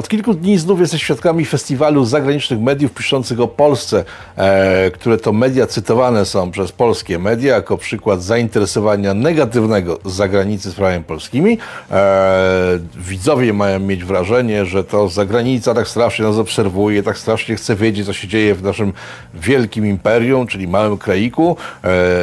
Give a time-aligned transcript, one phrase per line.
[0.00, 4.04] Od kilku dni znów jesteśmy świadkami festiwalu zagranicznych mediów piszących o Polsce,
[4.36, 10.72] e, które to media cytowane są przez polskie media jako przykład zainteresowania negatywnego z zagranicy
[10.72, 11.58] sprawami polskimi.
[11.90, 12.78] E,
[13.10, 18.06] widzowie mają mieć wrażenie, że to zagranica tak strasznie nas obserwuje, tak strasznie chce wiedzieć,
[18.06, 18.92] co się dzieje w naszym
[19.34, 21.50] wielkim imperium, czyli małym kraiku.
[21.50, 21.56] E,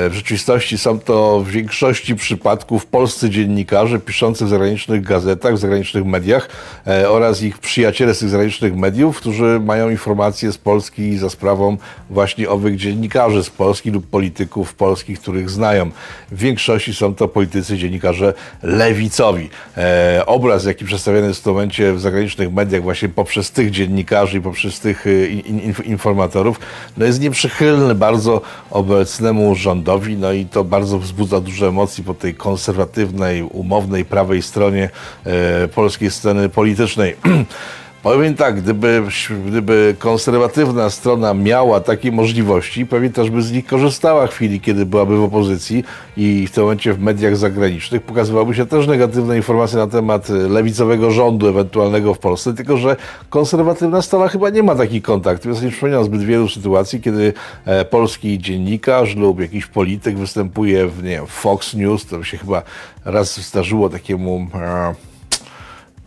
[0.09, 6.05] w rzeczywistości są to w większości przypadków polscy dziennikarze piszący w zagranicznych gazetach, w zagranicznych
[6.05, 6.49] mediach
[6.87, 11.77] e, oraz ich przyjaciele z tych zagranicznych mediów, którzy mają informacje z Polski za sprawą
[12.09, 15.91] właśnie owych dziennikarzy z Polski lub polityków polskich, których znają.
[16.31, 19.49] W większości są to politycy, dziennikarze lewicowi.
[19.77, 24.37] E, obraz, jaki przedstawiany jest w tym momencie w zagranicznych mediach właśnie poprzez tych dziennikarzy
[24.37, 26.59] i poprzez tych e, in, in, informatorów,
[26.97, 28.41] no jest nieprzychylny bardzo
[28.71, 34.89] obecnemu rządowi, no i to bardzo wzbudza dużo emocji po tej konserwatywnej, umownej, prawej stronie
[35.25, 37.15] e, polskiej sceny politycznej.
[38.03, 39.03] Powiem tak, gdyby,
[39.47, 44.85] gdyby konserwatywna strona miała takie możliwości, pewnie też by z nich korzystała w chwili, kiedy
[44.85, 45.83] byłaby w opozycji
[46.17, 51.11] i w tym momencie w mediach zagranicznych pokazywałyby się też negatywne informacje na temat lewicowego
[51.11, 52.95] rządu ewentualnego w Polsce, tylko że
[53.29, 55.55] konserwatywna strona chyba nie ma takich kontaktów.
[55.55, 57.33] Ja nie przypominam zbyt wielu sytuacji, kiedy
[57.65, 62.61] e, polski dziennikarz lub jakiś polityk występuje w nie wiem, Fox News, to się chyba
[63.05, 64.47] raz zdarzyło takiemu...
[64.53, 65.06] E,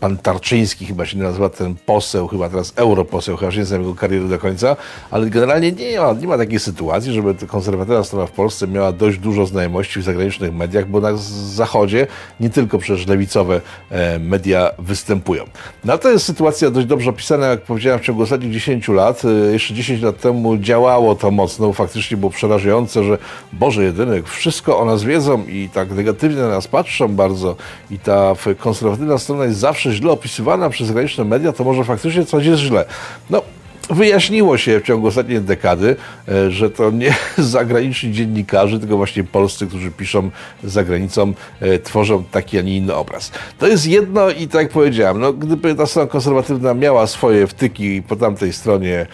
[0.01, 4.29] pan Tarczyński chyba się nazywa ten poseł, chyba teraz europoseł, chyba nie znam jego kariery
[4.29, 4.77] do końca,
[5.11, 9.19] ale generalnie nie ma, nie ma takiej sytuacji, żeby konserwatywna strona w Polsce miała dość
[9.19, 11.11] dużo znajomości w zagranicznych mediach, bo na
[11.55, 12.07] zachodzie
[12.41, 15.45] nie tylko przecież lewicowe e, media występują.
[15.85, 19.23] No to jest sytuacja dość dobrze opisana, jak powiedziałem, w ciągu ostatnich 10 lat.
[19.25, 23.19] E, jeszcze 10 lat temu działało to mocno, faktycznie było przerażające, że
[23.53, 27.57] Boże jedyny, wszystko o nas wiedzą i tak negatywnie na nas patrzą bardzo
[27.91, 32.47] i ta konserwatywna strona jest zawsze źle opisywana przez zagraniczne media, to może faktycznie coś
[32.47, 32.85] jest źle.
[33.31, 33.43] No,
[33.91, 35.97] wyjaśniło się w ciągu ostatniej dekady,
[36.29, 40.31] e, że to nie zagraniczni dziennikarze, tylko właśnie polscy, którzy piszą
[40.65, 43.31] za granicą, e, tworzą taki, a nie inny obraz.
[43.59, 48.03] To jest jedno i tak jak powiedziałem, no, gdyby ta strona konserwatywna miała swoje wtyki
[48.03, 49.07] po tamtej stronie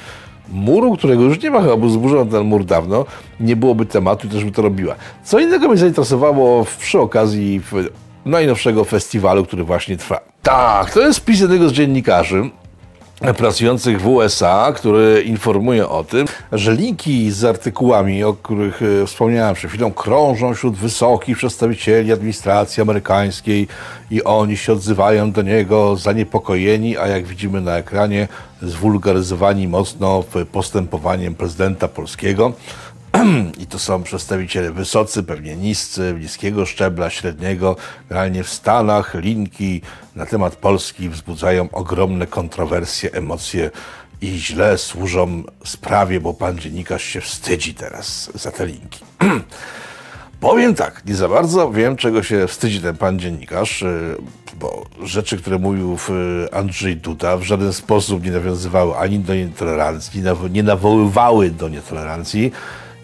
[0.48, 3.04] muru, którego już nie ma, chyba był zburzony ten mur dawno,
[3.40, 4.94] nie byłoby tematu i też by to robiła.
[5.24, 7.60] Co innego mnie zainteresowało przy okazji
[8.26, 10.20] najnowszego festiwalu, który właśnie trwa.
[10.42, 12.50] Tak, to jest wpis jednego z dziennikarzy,
[13.36, 19.54] pracujących w USA, który informuje o tym, że linki z artykułami, o których e, wspomniałem
[19.54, 23.68] przed chwilą, krążą wśród wysokich przedstawicieli administracji amerykańskiej
[24.10, 28.28] i oni się odzywają do niego zaniepokojeni, a jak widzimy na ekranie,
[28.62, 32.52] zwulgaryzowani mocno postępowaniem prezydenta polskiego.
[33.62, 37.76] I to są przedstawiciele wysocy, pewnie niscy, niskiego szczebla, średniego.
[38.10, 39.80] Realnie w Stanach linki
[40.16, 43.70] na temat Polski wzbudzają ogromne kontrowersje, emocje
[44.20, 49.00] i źle służą sprawie, bo pan dziennikarz się wstydzi teraz za te linki.
[50.40, 54.16] Powiem tak, nie za bardzo wiem, czego się wstydzi ten pan dziennikarz, y,
[54.60, 55.98] bo rzeczy, które mówił
[56.52, 62.52] Andrzej Duda w żaden sposób nie nawiązywały ani do nietolerancji, nie nawoływały do nietolerancji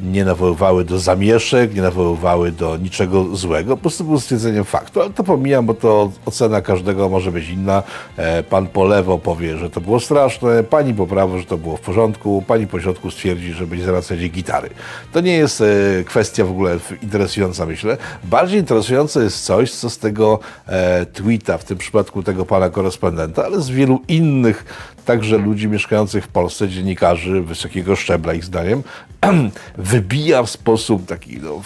[0.03, 5.01] nie nawoływały do zamieszek, nie nawoływały do niczego złego, po prostu było stwierdzeniem faktu.
[5.01, 7.83] Ale to pomijam, bo to ocena każdego może być inna.
[8.17, 11.77] E, pan po lewo powie, że to było straszne, pani po prawo, że to było
[11.77, 14.71] w porządku, pani po środku stwierdzi, że będzie zawracać gitary.
[15.13, 15.65] To nie jest e,
[16.05, 17.97] kwestia w ogóle interesująca, myślę.
[18.25, 23.45] Bardziej interesujące jest coś, co z tego e, tweeta, w tym przypadku tego pana korespondenta,
[23.45, 24.65] ale z wielu innych
[25.05, 28.83] także ludzi mieszkających w Polsce, dziennikarzy wysokiego szczebla, ich zdaniem,
[29.79, 31.63] wybija w sposób taki no,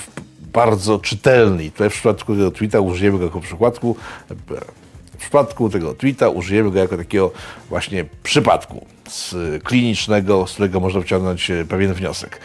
[0.53, 1.65] bardzo czytelny.
[1.65, 3.97] I tutaj w przypadku tego tweeta użyjemy go jako przykładku.
[5.16, 7.32] W przypadku tego tweeta użyjemy go jako takiego
[7.69, 9.34] właśnie przypadku z
[9.65, 12.41] klinicznego, z którego można wyciągnąć e, pewien wniosek.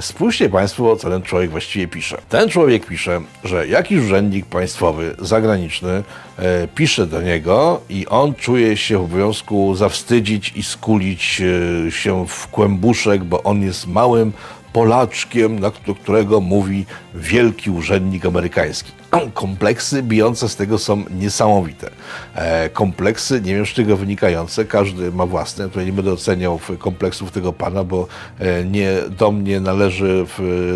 [0.00, 2.18] Spójrzcie Państwo, co ten człowiek właściwie pisze.
[2.28, 6.02] Ten człowiek pisze, że jakiś urzędnik państwowy, zagraniczny,
[6.38, 11.42] e, pisze do niego i on czuje się w obowiązku zawstydzić i skulić
[11.86, 14.32] e, się w kłębuszek, bo on jest małym
[14.76, 18.92] Polaczkiem, do którego mówi wielki urzędnik amerykański.
[19.34, 21.90] Kompleksy bijące z tego są niesamowite.
[22.34, 25.68] E, kompleksy, nie wiem z czego wynikające, każdy ma własne.
[25.68, 28.06] Tutaj nie będę oceniał kompleksów tego pana, bo
[28.38, 30.26] e, nie do mnie należy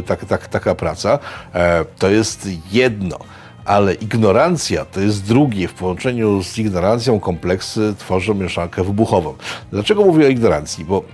[0.07, 1.19] tak, tak, taka praca.
[1.55, 3.19] E, to jest jedno
[3.65, 5.69] ale ignorancja to jest drugie.
[5.69, 9.35] W połączeniu z ignorancją kompleksy tworzą mieszankę wybuchową.
[9.73, 10.85] Dlaczego mówię o ignorancji?
[10.85, 11.05] Bo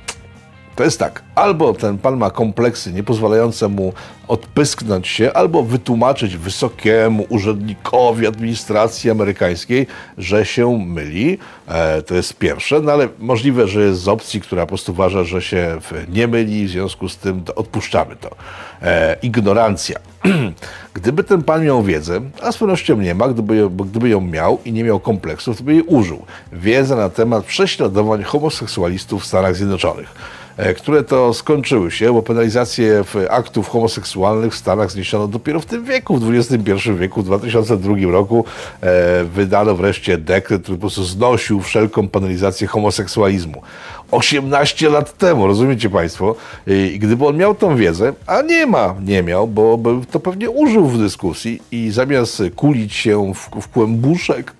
[0.76, 3.93] To jest tak, albo ten pan ma kompleksy niepozwalające mu
[4.28, 9.87] odpysknąć się, albo wytłumaczyć wysokiemu urzędnikowi administracji amerykańskiej,
[10.19, 11.38] że się myli.
[11.69, 15.25] E, to jest pierwsze, no ale możliwe, że jest z opcji, która po prostu uważa,
[15.25, 15.78] że się
[16.08, 18.31] nie myli, w związku z tym odpuszczamy to.
[18.82, 19.99] E, ignorancja.
[20.94, 24.58] Gdyby ten pan miał wiedzę, a z pewnością nie ma, gdyby, bo gdyby ją miał
[24.64, 26.22] i nie miał kompleksów, to by jej użył.
[26.52, 30.35] Wiedzę na temat prześladowań homoseksualistów w Stanach Zjednoczonych.
[30.56, 35.85] E, które to skończyły się, bo penalizację aktów homoseksualnych w Stanach zniesiono dopiero w tym
[35.85, 38.44] wieku, w XXI wieku, w 2002 roku
[38.81, 43.62] e, wydano wreszcie dekret, który po prostu znosił wszelką penalizację homoseksualizmu.
[44.11, 46.35] 18 lat temu, rozumiecie Państwo?
[46.67, 49.79] I gdyby on miał tą wiedzę, a nie ma, nie miał, bo
[50.11, 54.55] to pewnie użył w dyskusji i zamiast kulić się w, w kłębuszek,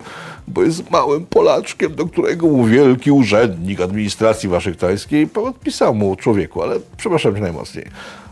[0.47, 7.35] bo jest małym Polaczkiem, do którego wielki urzędnik administracji waszyngtońskiej podpisał mu człowieku, ale przepraszam
[7.35, 7.85] cię najmocniej.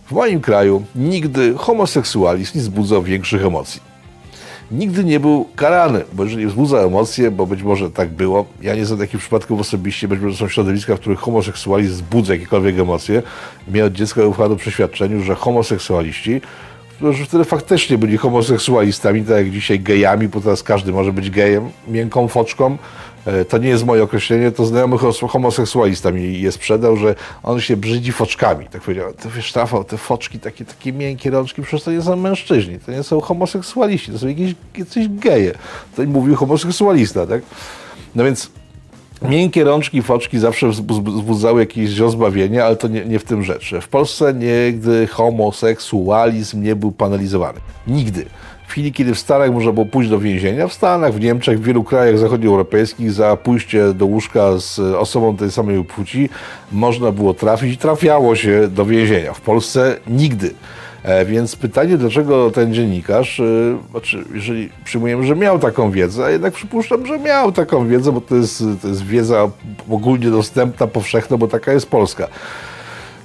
[0.08, 3.82] W moim kraju nigdy homoseksualizm nie wzbudzał większych emocji.
[4.72, 8.86] Nigdy nie był karany, bo jeżeli wzbudza emocje, bo być może tak było, ja nie
[8.86, 13.24] znam takich przypadków osobiście, być może są środowiska, w których homoseksualizm wzbudza jakiekolwiek emocje.
[13.68, 16.42] Mnie od dziecka ufano przeświadczeniu, że homoseksualiści
[17.26, 22.28] wtedy faktycznie byli homoseksualistami, tak jak dzisiaj gejami, bo teraz każdy może być gejem, miękką
[22.28, 22.78] foczką.
[23.26, 24.98] E, to nie jest moje określenie, to znajomy
[25.30, 28.66] homoseksualista mi je sprzedał, że on się brzydzi foczkami.
[28.66, 32.16] Tak powiedział, to wiesz, Rafał, te foczki, takie, takie miękkie rączki, przecież to nie są
[32.16, 35.54] mężczyźni, to nie są homoseksualiści, to są jakieś, jakieś geje.
[35.96, 37.42] To mówił homoseksualista, tak?
[38.16, 38.52] No więc
[39.22, 43.74] Miękkie rączki, foczki zawsze wzbudzały jakieś rozbawienie, ale to nie, nie, w tym rzecz.
[43.82, 47.60] W Polsce nigdy homoseksualizm nie był panelizowany.
[47.88, 48.26] Nigdy.
[48.68, 51.64] W chwili, kiedy w Stanach można było pójść do więzienia, w Stanach, w Niemczech, w
[51.64, 56.30] wielu krajach zachodnioeuropejskich za pójście do łóżka z osobą tej samej płci
[56.72, 59.34] można było trafić i trafiało się do więzienia.
[59.34, 60.54] W Polsce nigdy.
[61.06, 63.44] E, więc pytanie, dlaczego ten dziennikarz, e,
[63.92, 68.22] znaczy, jeżeli przyjmujemy, że miał taką wiedzę, a jednak przypuszczam, że miał taką wiedzę, bo
[68.22, 69.50] to jest, to jest wiedza
[69.90, 72.28] ogólnie dostępna, powszechna, bo taka jest Polska.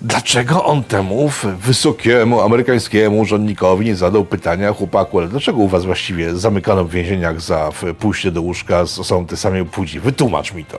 [0.02, 1.30] Dlaczego on temu
[1.60, 7.40] wysokiemu amerykańskiemu urzędnikowi nie zadał pytania, chłopaku, ale dlaczego u was właściwie zamykano w więzieniach
[7.40, 10.00] za pójście do łóżka z osobą tej samej płci?
[10.00, 10.78] Wytłumacz mi to.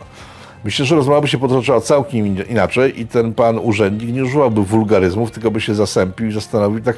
[0.64, 5.32] Myślę, że rozmowa by się potoczyła całkiem inaczej i ten pan urzędnik nie używałby wulgaryzmów,
[5.32, 6.96] tylko by się zasępił i zastanowił tak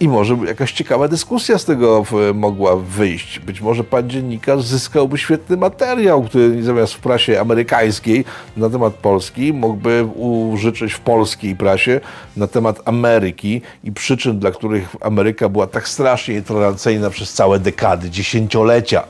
[0.00, 2.04] i może jakaś ciekawa dyskusja z tego
[2.34, 3.38] mogła wyjść.
[3.38, 8.24] Być może pan dziennikarz zyskałby świetny materiał, który zamiast w prasie amerykańskiej
[8.56, 12.00] na temat Polski mógłby użyczyć w polskiej prasie
[12.36, 18.10] na temat Ameryki i przyczyn, dla których Ameryka była tak strasznie nietolerancyjna przez całe dekady,
[18.10, 19.04] dziesięciolecia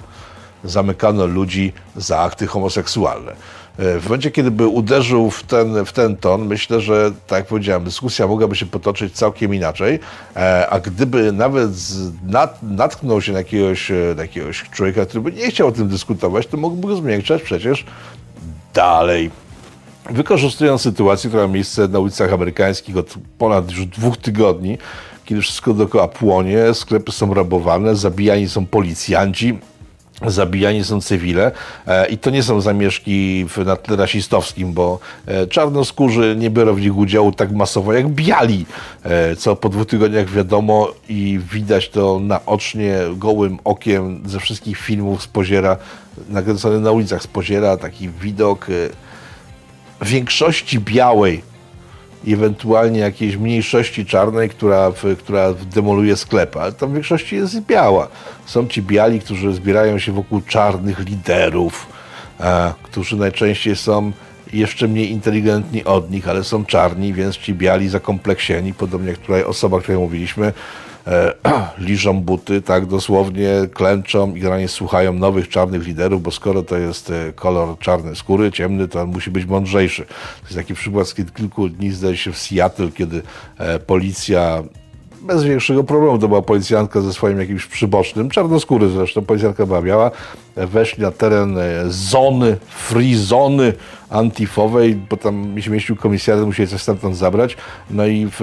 [0.64, 3.32] zamykano ludzi za akty homoseksualne.
[3.78, 7.84] W momencie, kiedy by uderzył w ten, w ten ton, myślę, że, tak jak powiedziałem,
[7.84, 9.98] dyskusja mogłaby się potoczyć całkiem inaczej,
[10.36, 11.70] e, a gdyby nawet
[12.26, 15.88] nat, natknął się na jakiegoś, e, na jakiegoś człowieka, który by nie chciał o tym
[15.88, 17.84] dyskutować, to mógłby go zmiękczać przecież
[18.74, 19.30] dalej.
[20.10, 24.78] Wykorzystując sytuację, która ma miejsce na ulicach amerykańskich od ponad już dwóch tygodni,
[25.24, 29.58] kiedy wszystko dookoła płonie, sklepy są rabowane, zabijani są policjanci,
[30.26, 31.52] zabijani są cywile
[31.86, 36.80] e, i to nie są zamieszki na tle rasistowskim, bo e, czarnoskórzy nie biorą w
[36.80, 38.66] nich udziału tak masowo jak biali,
[39.04, 45.22] e, co po dwóch tygodniach wiadomo i widać to naocznie, gołym okiem ze wszystkich filmów
[45.22, 45.76] z Poziera,
[46.80, 48.66] na ulicach z Poziera, taki widok
[50.02, 51.42] większości białej
[52.24, 58.08] i ewentualnie jakiejś mniejszości czarnej, która, która demoluje sklepy, ale tam w większości jest biała.
[58.46, 61.86] Są ci biali, którzy zbierają się wokół czarnych liderów,
[62.40, 64.12] e, którzy najczęściej są
[64.52, 69.44] jeszcze mniej inteligentni od nich, ale są czarni, więc ci biali zakompleksieni, podobnie jak tutaj
[69.44, 70.52] osoba, o której mówiliśmy,
[71.08, 71.32] e,
[71.78, 77.10] liżą buty, tak dosłownie klęczą i granie słuchają nowych czarnych liderów, bo skoro to jest
[77.10, 80.04] e, kolor czarnej skóry, ciemny, to on musi być mądrzejszy.
[80.06, 83.22] To jest taki przykład z kilku dni, zdaje się, w Seattle, kiedy
[83.58, 84.62] e, policja
[85.22, 86.18] bez większego problemu.
[86.18, 90.10] To była policjantka ze swoim jakimś przybocznym, czarnoskóry zresztą, policjantka była biała,
[90.56, 93.72] weszli na teren e, zony, free zony
[94.10, 97.56] antifowej, bo tam się mieścił komisariat, musieli coś stamtąd zabrać,
[97.90, 98.36] no i w,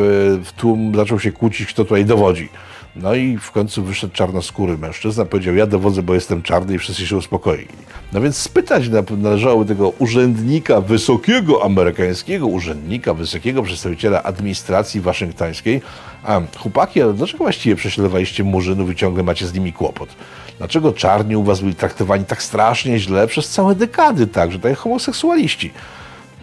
[0.46, 2.50] w tłum zaczął się kłócić, kto tutaj dowodzi.
[2.96, 7.08] No i w końcu wyszedł czarnoskóry mężczyzna, powiedział, ja dowodzę, bo jestem czarny i wszyscy
[7.08, 7.68] się uspokoili.
[8.14, 15.82] No więc spytać należało tego urzędnika, wysokiego amerykańskiego urzędnika, wysokiego przedstawiciela administracji waszyngtońskiej,
[16.24, 20.10] a chłopaki, ale dlaczego właściwie prześladowaliście murzynów i ciągle macie z nimi kłopot?
[20.58, 24.78] Dlaczego czarni u was byli traktowani tak strasznie źle przez całe dekady, tak, że tak
[24.78, 25.72] homoseksualiści?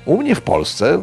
[0.05, 1.03] U mnie w Polsce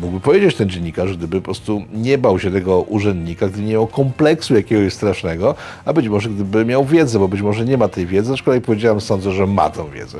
[0.00, 3.86] mógłby powiedzieć ten dziennikarz, gdyby po prostu nie bał się tego urzędnika, gdyby nie miał
[3.86, 8.06] kompleksu jakiegoś strasznego, a być może gdyby miał wiedzę, bo być może nie ma tej
[8.06, 10.18] wiedzy, aczkolwiek powiedziałem, sądzę, że ma tą wiedzę.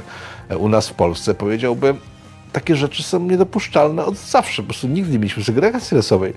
[0.59, 1.95] U nas w Polsce powiedziałby,
[2.53, 4.63] takie rzeczy są niedopuszczalne od zawsze.
[4.63, 6.33] Po prostu nigdy nie mieliśmy segregacji rasowej.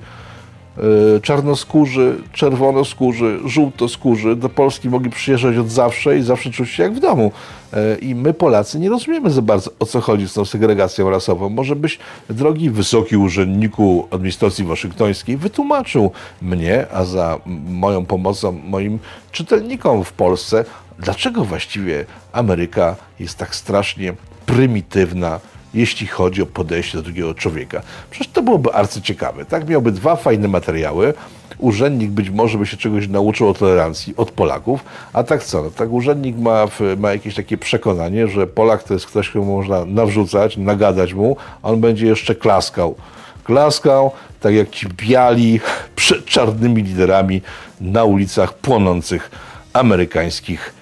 [1.13, 6.93] Yy, czarnoskórzy, czerwonoskórzy, żółtoskórzy do Polski mogli przyjeżdżać od zawsze i zawsze czuć się jak
[6.93, 7.31] w domu.
[7.74, 11.50] Yy, I my Polacy nie rozumiemy za bardzo, o co chodzi z tą segregacją rasową.
[11.50, 19.00] Może byś, drogi wysoki urzędniku administracji waszyngtońskiej, wytłumaczył mnie, a za moją pomocą moim
[19.31, 20.65] czytelnikom w Polsce,
[21.00, 24.13] dlaczego właściwie Ameryka jest tak strasznie
[24.45, 25.39] prymitywna,
[25.73, 27.81] jeśli chodzi o podejście do drugiego człowieka.
[28.11, 29.69] Przecież to byłoby arcyciekawe, tak?
[29.69, 31.13] Miałby dwa fajne materiały,
[31.57, 35.63] urzędnik być może by się czegoś nauczył o tolerancji od Polaków, a tak co?
[35.63, 36.65] No, tak urzędnik ma,
[36.97, 41.69] ma jakieś takie przekonanie, że Polak to jest ktoś, komu można nawrzucać, nagadać mu, a
[41.69, 42.95] on będzie jeszcze klaskał.
[43.43, 45.59] Klaskał, tak jak ci biali
[45.95, 47.41] przed czarnymi liderami
[47.81, 49.31] na ulicach płonących
[49.73, 50.73] amerykańskich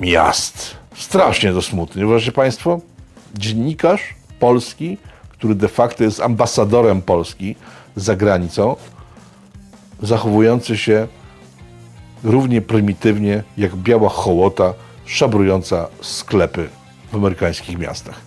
[0.00, 0.76] miast.
[0.96, 2.80] Strasznie to smutne, uważacie Państwo?
[3.34, 4.98] Dziennikarz polski,
[5.28, 7.56] który de facto jest ambasadorem Polski
[7.96, 8.76] za granicą,
[10.02, 11.08] zachowujący się
[12.24, 14.74] równie prymitywnie jak biała hołota
[15.06, 16.68] szabrująca sklepy
[17.12, 18.20] w amerykańskich miastach.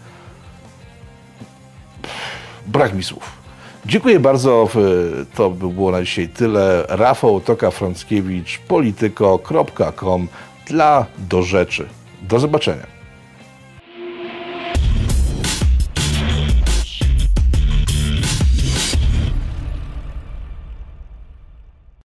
[2.67, 3.37] Brak mi słów.
[3.85, 4.69] Dziękuję bardzo.
[5.35, 6.85] To by było na dzisiaj tyle.
[6.89, 10.27] Rafał Toka-Frąckiewicz, polityko.com
[10.67, 11.89] dla do rzeczy.
[12.21, 12.96] Do zobaczenia.